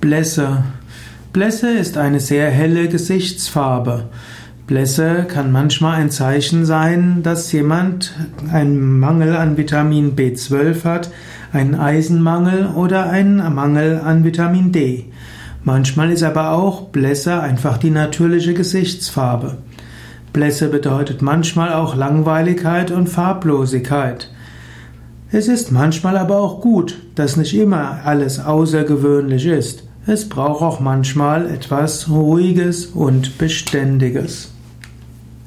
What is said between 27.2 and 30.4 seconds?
nicht immer alles außergewöhnlich ist. Es